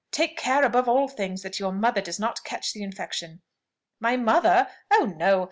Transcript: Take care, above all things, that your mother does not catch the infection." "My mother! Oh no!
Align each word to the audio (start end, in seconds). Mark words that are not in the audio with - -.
Take 0.09 0.35
care, 0.35 0.63
above 0.65 0.89
all 0.89 1.07
things, 1.07 1.43
that 1.43 1.59
your 1.59 1.71
mother 1.71 2.01
does 2.01 2.19
not 2.19 2.43
catch 2.43 2.73
the 2.73 2.81
infection." 2.81 3.41
"My 3.99 4.17
mother! 4.17 4.67
Oh 4.89 5.13
no! 5.15 5.39